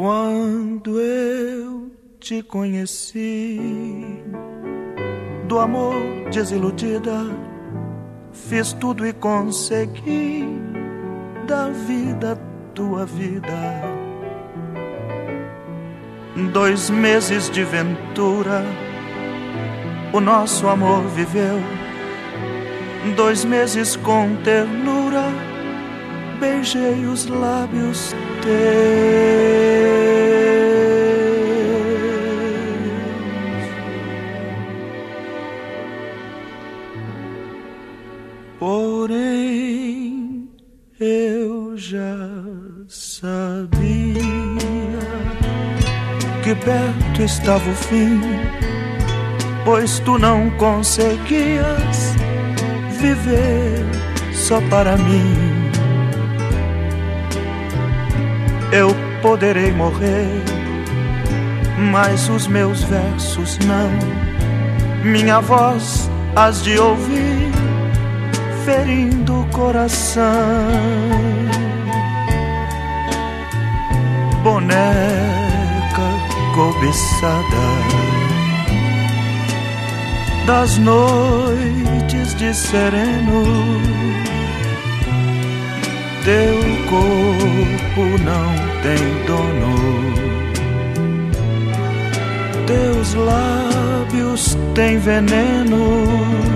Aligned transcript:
Quando 0.00 1.00
eu 1.00 1.90
te 2.20 2.40
conheci, 2.40 3.58
do 5.48 5.58
amor 5.58 5.92
desiludida, 6.30 7.26
fiz 8.32 8.72
tudo 8.74 9.04
e 9.04 9.12
consegui 9.12 10.46
da 11.48 11.70
vida 11.70 12.40
tua 12.76 13.04
vida. 13.06 13.82
Dois 16.52 16.90
meses 16.90 17.50
de 17.50 17.64
ventura, 17.64 18.64
o 20.12 20.20
nosso 20.20 20.68
amor 20.68 21.02
viveu. 21.08 21.58
Dois 23.16 23.44
meses 23.44 23.96
com 23.96 24.36
ternura, 24.44 25.27
beijei 26.38 27.04
os 27.06 27.26
lábios 27.26 28.14
teus. 28.42 29.58
Porém, 38.58 40.48
eu 40.98 41.76
já 41.76 42.18
sabia 42.88 43.78
que 46.42 46.54
perto 46.54 47.22
estava 47.22 47.70
o 47.70 47.74
fim, 47.74 48.20
pois 49.64 49.98
tu 50.00 50.18
não 50.18 50.50
conseguias 50.58 52.14
viver 53.00 53.84
só 54.32 54.60
para 54.62 54.96
mim. 54.96 55.57
Eu 58.78 58.94
poderei 59.20 59.72
morrer, 59.72 60.40
mas 61.90 62.28
os 62.28 62.46
meus 62.46 62.80
versos 62.84 63.58
não, 63.66 63.90
minha 65.02 65.40
voz 65.40 66.08
has 66.36 66.62
de 66.62 66.78
ouvir 66.78 67.50
ferindo 68.64 69.40
o 69.40 69.46
coração. 69.46 70.22
Boneca 74.44 74.78
cobiçada 76.54 77.64
das 80.46 80.78
noites 80.78 82.32
de 82.36 82.54
sereno, 82.54 83.42
teu 86.24 86.54
corpo 86.88 88.22
não 88.22 88.57
tem 88.82 89.26
dono. 89.26 89.78
Teus 92.66 93.14
lábios 93.14 94.56
têm 94.74 94.98
veneno 94.98 96.48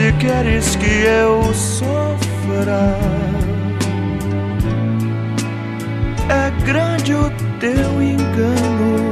se 0.00 0.12
queres 0.12 0.76
que 0.76 1.04
eu 1.04 1.52
sofra, 1.52 2.96
é 6.30 6.50
grande 6.64 7.12
o 7.12 7.30
teu 7.58 8.02
engano. 8.02 9.10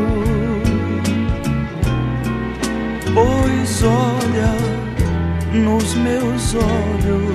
Pois 3.12 3.82
olha 3.82 4.54
nos 5.52 5.94
meus 5.96 6.54
olhos, 6.54 7.27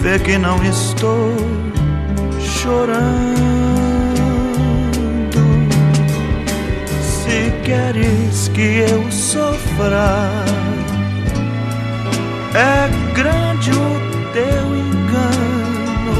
vê 0.00 0.18
que 0.18 0.38
não 0.38 0.62
estou 0.62 1.34
chorando. 2.40 3.38
Se 7.02 7.52
queres 7.64 8.48
que 8.48 8.84
eu 8.90 9.10
sofra, 9.10 10.44
é 12.54 12.88
grande 13.14 13.70
o 13.70 14.00
teu 14.32 14.76
engano, 14.76 16.18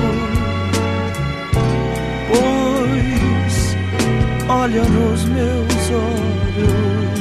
pois 2.28 3.76
olha 4.48 4.82
nos 4.82 5.24
meus 5.24 5.90
olhos, 5.90 7.16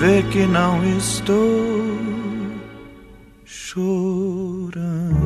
vê 0.00 0.22
que 0.30 0.46
não 0.46 0.84
estou 0.98 2.13
chorando. 3.74 5.23